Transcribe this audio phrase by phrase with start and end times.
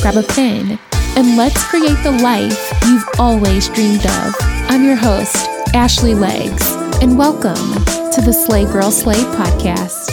[0.00, 0.78] grab a pen,
[1.16, 4.34] and let's create the life you've always dreamed of.
[4.68, 5.36] I'm your host,
[5.74, 7.54] Ashley Legs, and welcome
[8.12, 10.10] to the Slay Girl Slay podcast.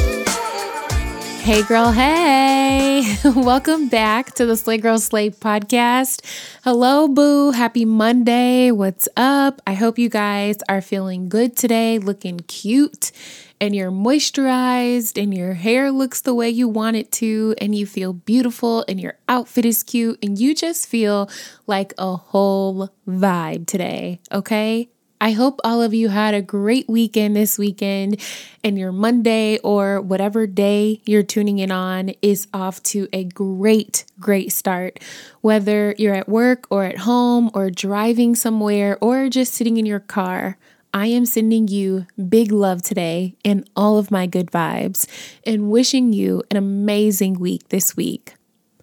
[1.42, 3.16] Hey, girl, hey.
[3.24, 6.26] Welcome back to the Slay Girl Slay podcast.
[6.64, 7.52] Hello, boo.
[7.52, 8.72] Happy Monday.
[8.72, 9.62] What's up?
[9.68, 13.12] I hope you guys are feeling good today, looking cute
[13.60, 17.86] and you're moisturized and your hair looks the way you want it to and you
[17.86, 21.30] feel beautiful and your outfit is cute and you just feel
[21.68, 24.90] like a whole vibe today, okay?
[25.22, 28.22] I hope all of you had a great weekend this weekend
[28.64, 34.06] and your Monday or whatever day you're tuning in on is off to a great,
[34.20, 35.00] great start.
[35.42, 40.02] Whether you're at work or at home or driving somewhere or just sitting in your
[40.02, 40.58] car.
[40.96, 45.06] I am sending you big love today and all of my good vibes
[45.46, 48.36] and wishing you an amazing week this week.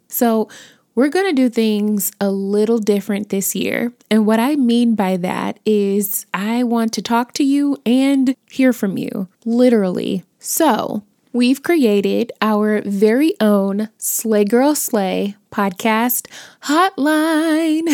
[0.08, 0.48] So,
[0.94, 3.94] we're going to do things a little different this year.
[4.10, 8.74] And what I mean by that is I want to talk to you and hear
[8.74, 10.22] from you, literally.
[10.38, 11.02] So,
[11.32, 16.28] we've created our very own Slay Girl Slay podcast
[16.64, 17.88] hotline,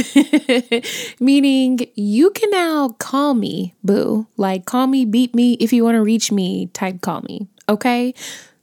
[1.21, 4.27] meaning you can now call me, boo.
[4.37, 7.49] Like, call me, beat me if you want to reach me, type call me.
[7.69, 8.15] Okay?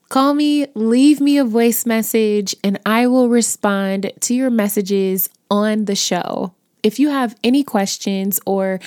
[0.10, 5.86] Call me, leave me a voice message, and I will respond to your messages on
[5.86, 6.54] the show.
[6.84, 8.80] If you have any questions or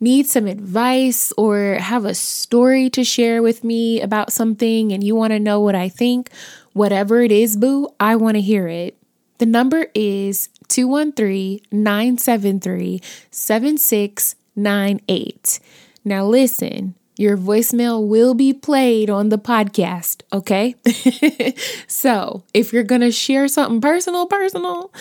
[0.00, 5.14] need some advice or have a story to share with me about something and you
[5.14, 6.30] want to know what I think,
[6.72, 8.96] whatever it is, boo, I want to hear it.
[9.38, 13.00] The number is 213 973
[13.30, 15.60] 7698.
[16.04, 20.76] Now, listen, your voicemail will be played on the podcast, okay?
[21.88, 24.92] so, if you're going to share something personal, personal,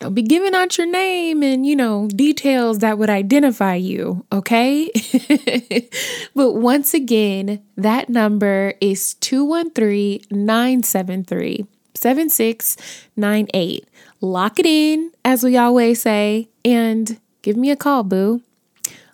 [0.00, 4.90] don't be giving out your name and, you know, details that would identify you, okay?
[6.34, 13.88] but once again, that number is 213 973 7698.
[14.22, 18.42] Lock it in, as we always say, and give me a call, boo.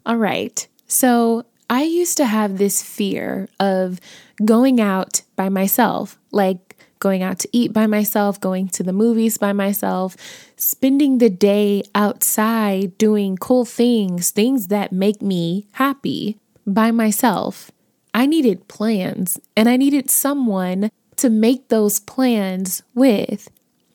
[0.05, 0.67] All right.
[0.87, 4.01] So, I used to have this fear of
[4.45, 6.66] going out by myself, like
[7.07, 10.17] going out to eat by myself, going to the movies by myself,
[10.57, 17.71] spending the day outside doing cool things, things that make me happy by myself.
[18.13, 23.49] I needed plans and I needed someone to make those plans with.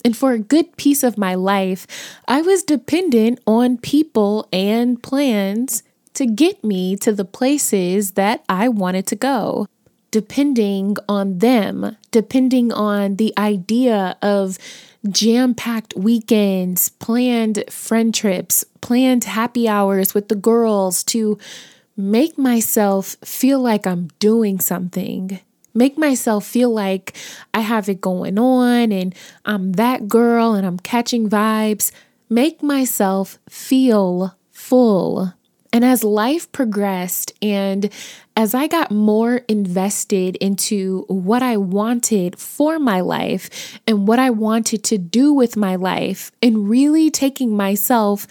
[0.05, 1.85] And for a good piece of my life,
[2.29, 5.83] I was dependent on people and plans
[6.13, 9.67] to get me to the places that I wanted to go.
[10.11, 14.57] Depending on them, depending on the idea of
[15.09, 21.39] jam packed weekends, planned friend trips, planned happy hours with the girls to
[21.95, 25.39] make myself feel like I'm doing something.
[25.73, 27.15] Make myself feel like
[27.53, 31.91] I have it going on and I'm that girl and I'm catching vibes.
[32.29, 35.33] Make myself feel full.
[35.73, 37.89] And as life progressed and
[38.35, 44.31] as I got more invested into what I wanted for my life and what I
[44.31, 48.27] wanted to do with my life, and really taking myself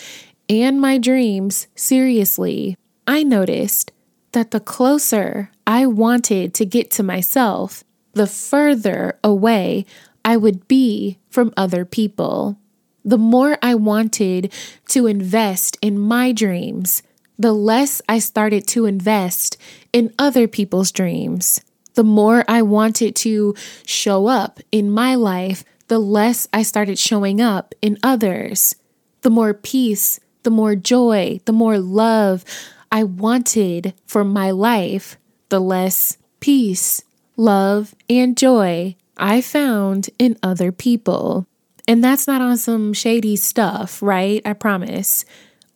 [0.48, 3.92] and my dreams seriously, I noticed
[4.32, 9.86] that the closer I wanted to get to myself, the further away
[10.24, 12.58] I would be from other people.
[13.04, 14.52] The more I wanted
[14.88, 17.02] to invest in my dreams,
[17.40, 19.56] the less I started to invest
[19.94, 21.62] in other people's dreams.
[21.94, 23.54] The more I wanted to
[23.86, 28.76] show up in my life, the less I started showing up in others.
[29.22, 32.44] The more peace, the more joy, the more love
[32.92, 35.16] I wanted for my life,
[35.48, 37.02] the less peace,
[37.38, 41.46] love, and joy I found in other people.
[41.88, 44.42] And that's not on some shady stuff, right?
[44.44, 45.24] I promise.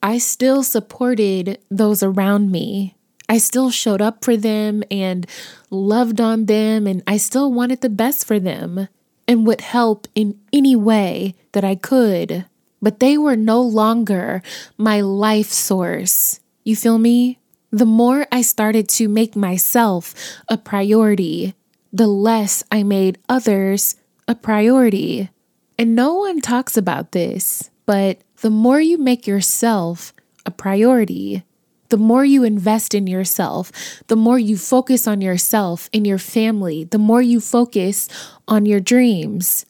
[0.05, 2.95] I still supported those around me.
[3.29, 5.27] I still showed up for them and
[5.71, 8.89] loved on them, and I still wanted the best for them
[9.27, 12.45] and would help in any way that I could.
[12.85, 14.43] but they were no longer
[14.77, 16.41] my life source.
[16.65, 17.39] You feel me?
[17.71, 20.15] The more I started to make myself
[20.51, 21.55] a priority,
[21.93, 23.97] the less I made others
[24.29, 25.31] a priority.
[25.79, 30.13] And no one talks about this, but the more you make yourself
[30.45, 31.43] a priority,
[31.89, 33.73] the more you invest in yourself,
[34.09, 38.07] the more you focus on yourself and your family, the more you focus
[38.47, 39.65] on your dreams,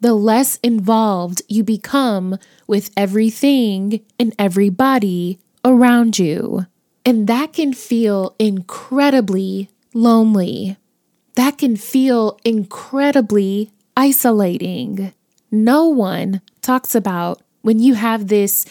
[0.00, 2.38] the less involved you become
[2.68, 6.66] with everything and everybody around you.
[7.04, 10.76] And that can feel incredibly lonely.
[11.34, 15.12] That can feel incredibly isolating.
[15.50, 18.66] No one talks about when you have this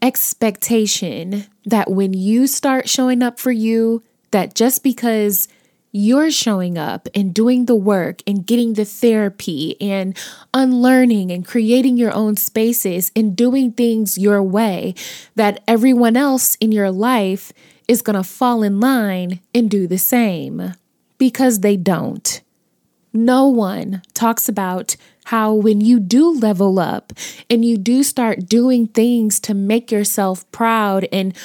[0.00, 5.48] expectation that when you start showing up for you, that just because
[5.96, 10.18] you're showing up and doing the work and getting the therapy and
[10.52, 14.94] unlearning and creating your own spaces and doing things your way,
[15.36, 17.52] that everyone else in your life
[17.86, 20.74] is going to fall in line and do the same
[21.16, 22.40] because they don't.
[23.12, 27.12] No one talks about how when you do level up
[27.48, 31.36] and you do start doing things to make yourself proud and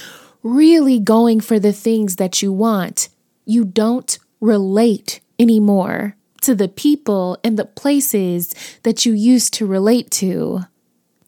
[0.43, 3.09] really going for the things that you want,
[3.45, 8.53] you don't relate anymore to the people and the places
[8.83, 10.61] that you used to relate to.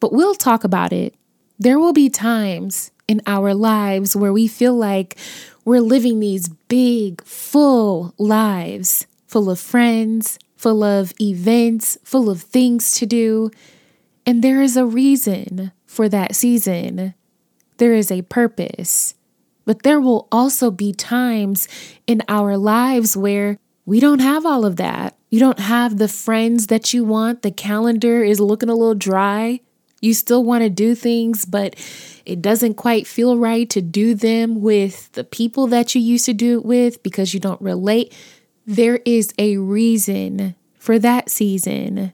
[0.00, 1.14] But we'll talk about it.
[1.58, 5.16] There will be times in our lives where we feel like
[5.64, 12.92] we're living these big, full lives full of friends, full of events, full of things
[12.92, 13.50] to do.
[14.24, 17.14] And there is a reason for that season.
[17.78, 19.16] There is a purpose.
[19.64, 21.66] But there will also be times
[22.06, 25.16] in our lives where we don't have all of that.
[25.30, 27.42] You don't have the friends that you want.
[27.42, 29.60] The calendar is looking a little dry.
[30.00, 31.74] You still want to do things, but
[32.24, 36.32] it doesn't quite feel right to do them with the people that you used to
[36.32, 38.14] do it with because you don't relate.
[38.66, 42.12] There is a reason for that season.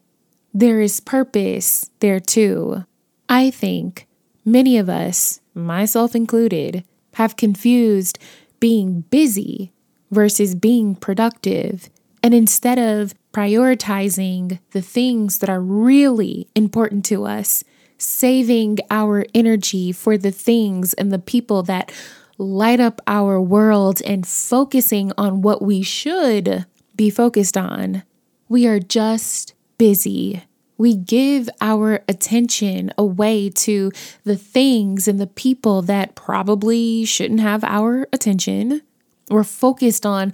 [0.55, 2.85] There is purpose there too.
[3.29, 4.07] I think
[4.45, 6.85] many of us, myself included,
[7.15, 8.19] have confused
[8.61, 9.73] being busy
[10.11, 11.91] versus being productive.
[12.23, 17.63] And instead of prioritizing the things that are really important to us,
[17.99, 21.93] saving our energy for the things and the people that
[22.39, 26.65] light up our world and focusing on what we should
[26.97, 28.05] be focused on,
[28.49, 30.43] we are just busy
[30.79, 33.91] we give our attention away to
[34.23, 38.83] the things and the people that probably shouldn't have our attention.
[39.29, 40.33] We're focused on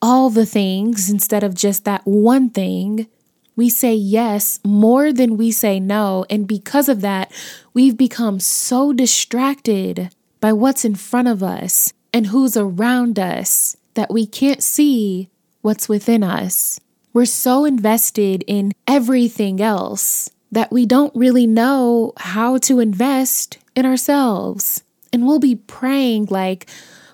[0.00, 3.08] all the things instead of just that one thing.
[3.56, 6.24] We say yes more than we say no.
[6.30, 7.30] And because of that,
[7.74, 14.10] we've become so distracted by what's in front of us and who's around us that
[14.10, 15.28] we can't see
[15.62, 16.80] what's within us.
[17.12, 23.84] We're so invested in everything else that we don't really know how to invest in
[23.86, 24.82] ourselves.
[25.12, 26.68] And we'll be praying, like,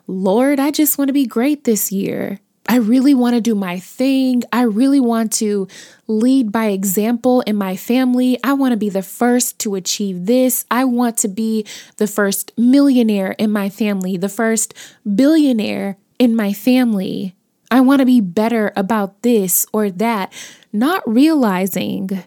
[0.06, 2.38] Lord, I just want to be great this year.
[2.68, 4.42] I really want to do my thing.
[4.52, 5.68] I really want to
[6.06, 8.38] lead by example in my family.
[8.42, 10.64] I want to be the first to achieve this.
[10.70, 11.64] I want to be
[11.96, 14.74] the first millionaire in my family, the first
[15.14, 17.34] billionaire in my family.
[17.70, 20.32] I want to be better about this or that,
[20.72, 22.24] not realizing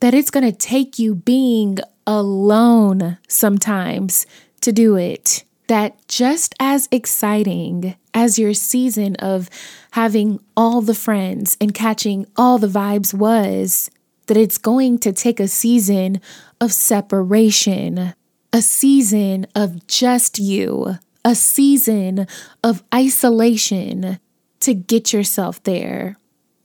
[0.00, 4.26] that it's going to take you being alone sometimes
[4.60, 5.44] to do it.
[5.68, 9.50] That just as exciting as your season of
[9.92, 13.90] having all the friends and catching all the vibes was,
[14.26, 16.20] that it's going to take a season
[16.60, 18.14] of separation,
[18.52, 22.26] a season of just you, a season
[22.62, 24.18] of isolation
[24.60, 26.16] to get yourself there.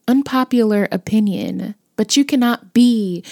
[0.08, 3.24] Unpopular opinion, but you cannot be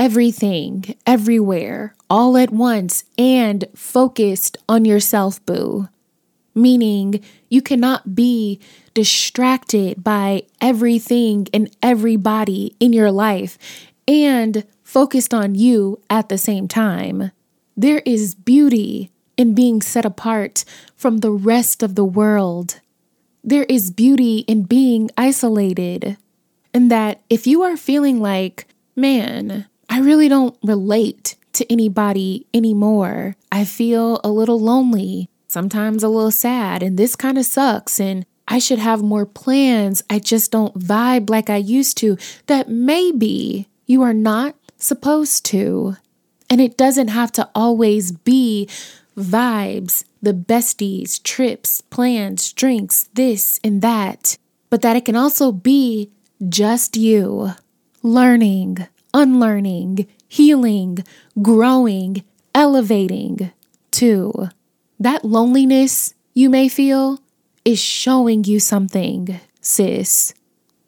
[0.00, 5.88] everything, everywhere, all at once, and focused on yourself, boo.
[6.54, 8.58] Meaning, you cannot be
[8.94, 13.56] distracted by everything and everybody in your life
[14.08, 17.30] and focused on you at the same time.
[17.76, 20.64] There is beauty in being set apart
[20.96, 22.80] from the rest of the world
[23.42, 26.16] there is beauty in being isolated.
[26.72, 33.34] And that if you are feeling like, man, I really don't relate to anybody anymore,
[33.50, 38.24] I feel a little lonely, sometimes a little sad, and this kind of sucks, and
[38.46, 42.16] I should have more plans, I just don't vibe like I used to,
[42.46, 45.96] that maybe you are not supposed to.
[46.48, 48.68] And it doesn't have to always be
[49.16, 56.10] vibes, the besties, trips, plans, drinks, this and that, but that it can also be
[56.48, 57.50] just you
[58.02, 61.04] learning, unlearning, healing,
[61.40, 62.24] growing,
[62.54, 63.52] elevating
[63.90, 64.48] too.
[64.98, 67.20] That loneliness you may feel
[67.64, 70.34] is showing you something, sis.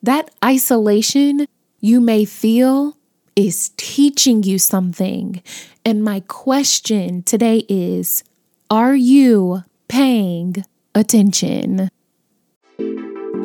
[0.03, 1.47] That isolation
[1.81, 2.97] you may feel
[3.37, 5.43] is teaching you something.
[5.85, 8.25] And my question today is
[8.71, 10.65] Are you paying
[10.95, 11.91] attention?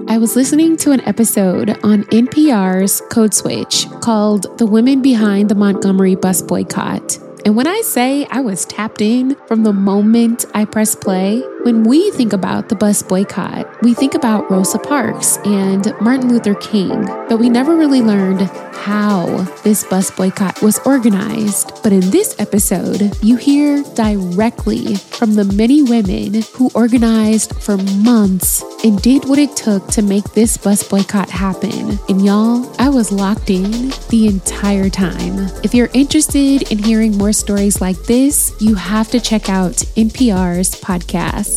[0.09, 5.55] I was listening to an episode on NPR's Code Switch called The Women Behind the
[5.55, 7.19] Montgomery Bus Boycott.
[7.45, 11.83] And when I say I was tapped in from the moment I pressed play, when
[11.83, 17.03] we think about the bus boycott, we think about Rosa Parks and Martin Luther King,
[17.27, 18.39] but we never really learned
[18.73, 19.25] how
[19.65, 21.83] this bus boycott was organized.
[21.83, 28.63] But in this episode, you hear directly from the many women who organized for months
[28.85, 31.99] and did what it took to make this bus boycott happen.
[32.07, 35.49] And y'all, I was locked in the entire time.
[35.65, 40.79] If you're interested in hearing more stories like this, you have to check out NPR's
[40.79, 41.56] podcast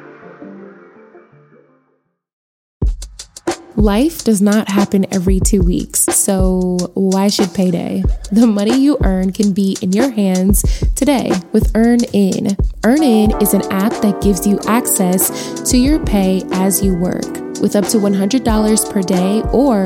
[3.75, 8.03] Life does not happen every two weeks, so why should payday?
[8.31, 10.61] The money you earn can be in your hands
[10.95, 12.55] today with EarnIn.
[12.81, 17.25] EarnIn is an app that gives you access to your pay as you work
[17.61, 19.83] with up to $100 per day or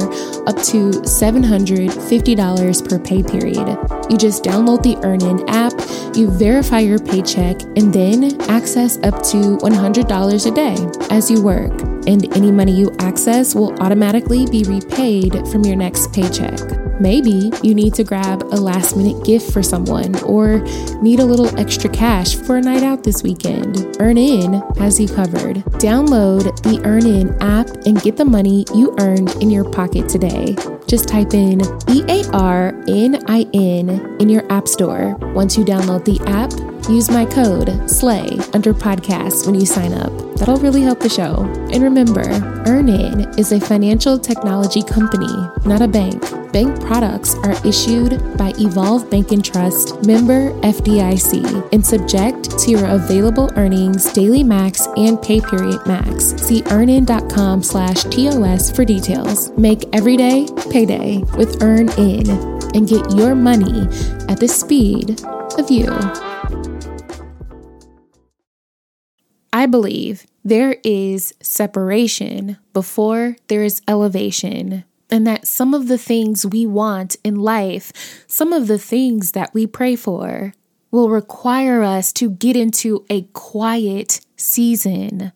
[0.48, 3.77] up to $750 per pay period.
[4.10, 5.74] You just download the EarnIn app,
[6.18, 10.75] you verify your paycheck, and then access up to $100 a day
[11.13, 11.95] as you work.
[12.08, 16.60] And any money you access will automatically be repaid from your next paycheck.
[17.00, 20.60] Maybe you need to grab a last minute gift for someone or
[21.02, 23.76] need a little extra cash for a night out this weekend.
[24.00, 25.58] EarnIn has you covered.
[25.82, 30.56] Download the EarnIn app and get the money you earned in your pocket today.
[30.88, 33.90] Just type in E A R N I N
[34.22, 35.16] in your app store.
[35.34, 36.52] Once you download the app,
[36.89, 40.12] use my code SLAY under podcasts when you sign up.
[40.36, 41.44] That'll really help the show.
[41.72, 42.24] And remember,
[42.65, 45.32] EarnIn is a financial technology company,
[45.65, 46.22] not a bank.
[46.51, 52.86] Bank products are issued by Evolve Bank and Trust, member FDIC, and subject to your
[52.86, 56.36] available earnings, daily max, and pay period max.
[56.42, 59.51] See earnin.com slash TOS for details.
[59.58, 63.88] Make every day payday with EarnIn and get your money
[64.27, 65.22] at the speed
[65.58, 66.35] of you.
[69.56, 76.46] I believe there is separation before there is elevation, and that some of the things
[76.46, 80.54] we want in life, some of the things that we pray for,
[80.92, 85.32] will require us to get into a quiet season,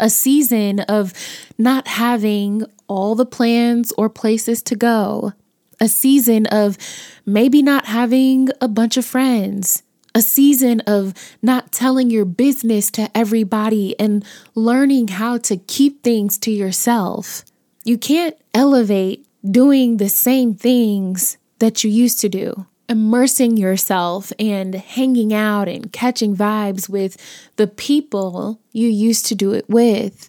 [0.00, 1.12] a season of
[1.56, 5.32] not having all the plans or places to go,
[5.78, 6.76] a season of
[7.24, 13.10] maybe not having a bunch of friends a season of not telling your business to
[13.16, 14.24] everybody and
[14.54, 17.44] learning how to keep things to yourself.
[17.84, 22.66] You can't elevate doing the same things that you used to do.
[22.88, 27.16] Immersing yourself and hanging out and catching vibes with
[27.56, 30.28] the people you used to do it with.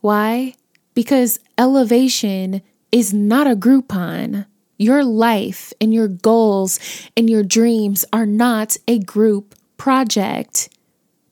[0.00, 0.54] Why?
[0.94, 2.60] Because elevation
[2.90, 4.44] is not a Groupon.
[4.82, 6.80] Your life and your goals
[7.16, 10.68] and your dreams are not a group project.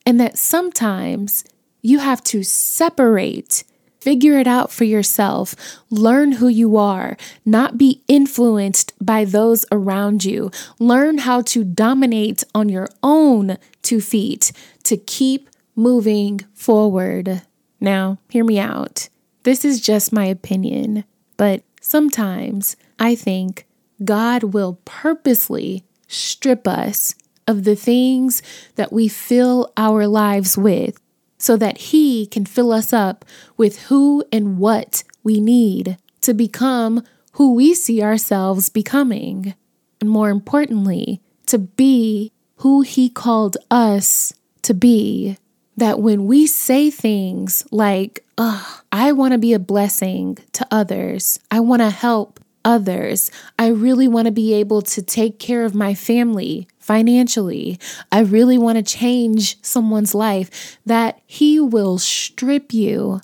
[0.05, 1.43] And that sometimes
[1.81, 3.65] you have to separate,
[3.99, 5.53] figure it out for yourself,
[5.89, 12.45] learn who you are, not be influenced by those around you, learn how to dominate
[12.55, 14.53] on your own two feet
[14.83, 17.41] to keep moving forward.
[17.81, 19.09] Now, hear me out.
[19.43, 21.03] This is just my opinion,
[21.35, 23.65] but sometimes I think
[24.05, 27.15] God will purposely strip us
[27.47, 28.43] of the things
[28.75, 31.01] that we fill our lives with
[31.39, 33.25] so that He can fill us up
[33.57, 37.03] with who and what we need to become
[37.33, 39.55] who we see ourselves becoming.
[39.99, 44.31] And more importantly, to be who He called us
[44.61, 45.37] to be.
[45.77, 51.39] that when we say things like, Ugh, I want to be a blessing to others,
[51.49, 55.75] I want to help others, I really want to be able to take care of
[55.75, 57.79] my family financially,
[58.11, 63.21] I really want to change someone's life, that He will strip you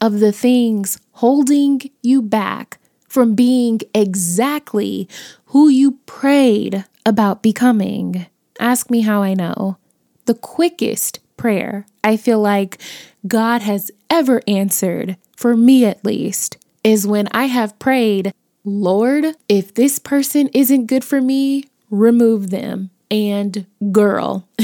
[0.00, 5.08] of the things holding you back from being exactly
[5.46, 8.26] who you prayed about becoming.
[8.58, 9.76] Ask me how I know.
[10.24, 12.80] The quickest prayer I feel like
[13.26, 18.32] God has ever answered, for me at least, is when I have prayed,
[18.64, 22.90] Lord, if this person isn't good for me, remove them.
[23.10, 24.48] And girl,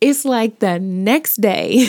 [0.00, 1.88] it's like the next day.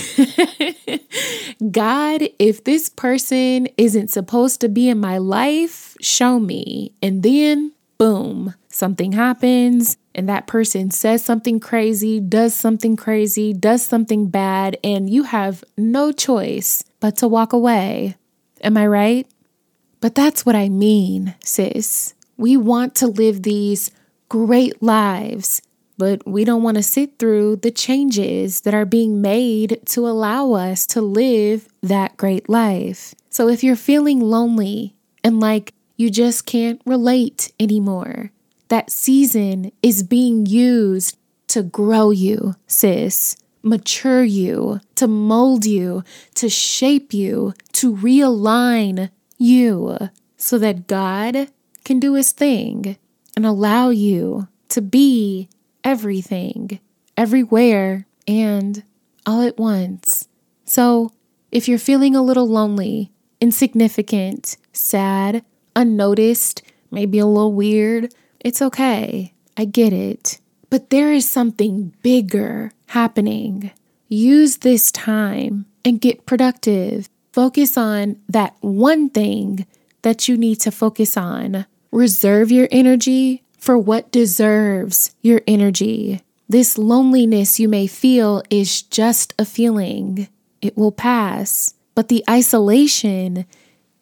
[1.71, 6.91] God, if this person isn't supposed to be in my life, show me.
[7.01, 13.85] And then, boom, something happens and that person says something crazy, does something crazy, does
[13.85, 18.15] something bad, and you have no choice but to walk away.
[18.61, 19.27] Am I right?
[20.01, 22.13] But that's what I mean, sis.
[22.37, 23.91] We want to live these
[24.29, 25.61] great lives,
[25.97, 30.53] but we don't want to sit through the changes that are being made to allow
[30.53, 33.13] us to live that great life.
[33.29, 38.31] So if you're feeling lonely and like you just can't relate anymore,
[38.69, 46.03] that season is being used to grow you, sis, mature you, to mold you,
[46.35, 49.09] to shape you, to realign
[49.39, 49.97] you
[50.37, 51.47] so that God
[51.83, 52.97] can do his thing
[53.35, 55.49] and allow you to be
[55.83, 56.79] everything,
[57.17, 58.83] everywhere, and
[59.25, 60.27] all at once.
[60.65, 61.11] So,
[61.51, 65.43] if you're feeling a little lonely, insignificant, sad,
[65.75, 69.33] unnoticed, maybe a little weird, it's okay.
[69.57, 70.39] I get it.
[70.69, 73.71] But there is something bigger happening.
[74.07, 77.09] Use this time and get productive.
[77.39, 79.65] Focus on that one thing
[80.01, 81.65] that you need to focus on.
[81.89, 86.19] Reserve your energy for what deserves your energy.
[86.49, 90.27] This loneliness you may feel is just a feeling.
[90.61, 91.75] It will pass.
[91.95, 93.45] But the isolation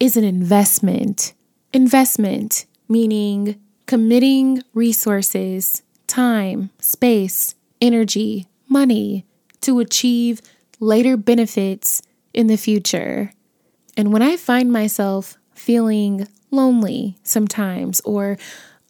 [0.00, 1.32] is an investment.
[1.72, 3.54] Investment, meaning
[3.86, 9.24] committing resources, time, space, energy, money
[9.60, 10.42] to achieve
[10.80, 13.32] later benefits in the future.
[13.96, 18.38] And when I find myself feeling lonely sometimes or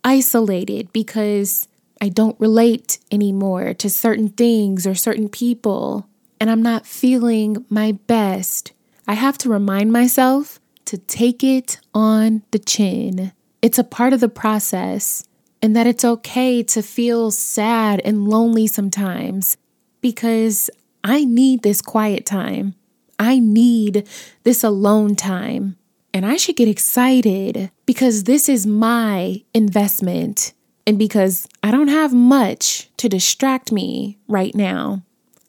[0.05, 1.66] isolated because
[2.01, 6.07] I don't relate anymore to certain things or certain people,
[6.40, 8.72] and I'm not feeling my best,
[9.07, 14.20] I have to remind myself to take it on the chin it's a part of
[14.20, 15.24] the process
[15.61, 19.57] and that it's okay to feel sad and lonely sometimes
[20.01, 20.70] because
[21.03, 22.74] I need this quiet time.
[23.19, 24.07] I need
[24.45, 25.77] this alone time.
[26.15, 30.53] And I should get excited because this is my investment
[30.87, 35.03] and because I don't have much to distract me right now.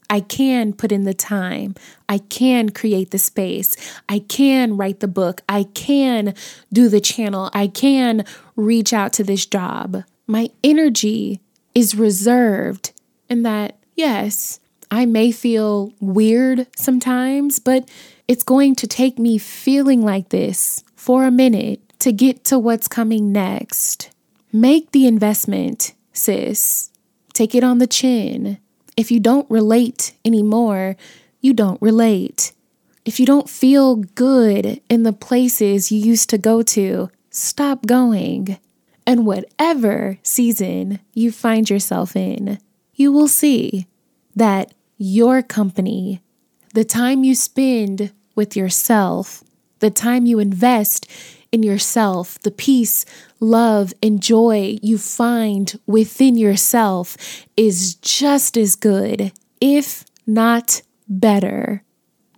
[0.09, 1.75] I can put in the time.
[2.09, 3.75] I can create the space.
[4.09, 5.41] I can write the book.
[5.47, 6.33] I can
[6.73, 7.49] do the channel.
[7.53, 10.03] I can reach out to this job.
[10.25, 11.41] My energy
[11.75, 12.91] is reserved
[13.29, 14.59] in that, yes,
[14.91, 17.87] I may feel weird sometimes, but
[18.27, 22.87] it's going to take me feeling like this for a minute to get to what's
[22.87, 24.09] coming next.
[24.51, 26.89] Make the investment, sis.
[27.33, 28.57] Take it on the chin.
[28.97, 30.95] If you don't relate anymore,
[31.39, 32.51] you don't relate.
[33.05, 38.57] If you don't feel good in the places you used to go to, stop going.
[39.05, 42.59] And whatever season you find yourself in,
[42.93, 43.87] you will see
[44.35, 46.21] that your company,
[46.73, 49.43] the time you spend with yourself,
[49.79, 51.09] the time you invest
[51.51, 53.05] in yourself, the peace,
[53.39, 57.17] love, and joy you find within yourself
[57.57, 61.81] is just as good, if not better,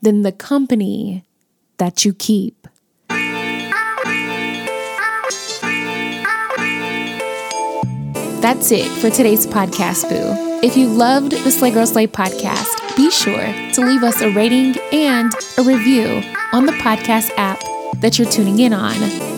[0.02, 1.26] than the company
[1.78, 2.68] that you keep.
[8.40, 10.51] That's it for today's podcast, Boo.
[10.64, 14.78] If you loved the Slay Girl Slay podcast, be sure to leave us a rating
[14.94, 16.22] and a review
[16.54, 17.60] on the podcast app
[18.00, 18.96] that you're tuning in on.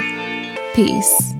[0.74, 1.38] Peace.